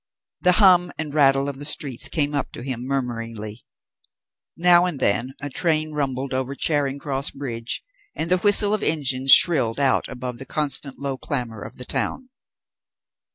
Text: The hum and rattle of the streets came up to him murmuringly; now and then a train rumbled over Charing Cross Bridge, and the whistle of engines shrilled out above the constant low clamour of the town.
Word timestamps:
The 0.39 0.53
hum 0.53 0.91
and 0.97 1.13
rattle 1.13 1.47
of 1.47 1.59
the 1.59 1.63
streets 1.65 2.09
came 2.09 2.33
up 2.33 2.51
to 2.53 2.63
him 2.63 2.87
murmuringly; 2.87 3.63
now 4.57 4.85
and 4.87 4.99
then 4.99 5.35
a 5.39 5.47
train 5.47 5.91
rumbled 5.91 6.33
over 6.33 6.55
Charing 6.55 6.97
Cross 6.97 7.29
Bridge, 7.29 7.83
and 8.15 8.31
the 8.31 8.39
whistle 8.39 8.73
of 8.73 8.81
engines 8.81 9.31
shrilled 9.31 9.79
out 9.79 10.07
above 10.07 10.39
the 10.39 10.45
constant 10.47 10.97
low 10.97 11.19
clamour 11.19 11.61
of 11.61 11.77
the 11.77 11.85
town. 11.85 12.29